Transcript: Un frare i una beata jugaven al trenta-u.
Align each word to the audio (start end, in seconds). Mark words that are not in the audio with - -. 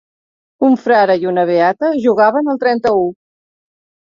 Un 0.67 0.77
frare 0.85 1.17
i 1.25 1.29
una 1.31 1.43
beata 1.49 1.91
jugaven 2.07 2.51
al 2.55 2.61
trenta-u. 2.65 3.05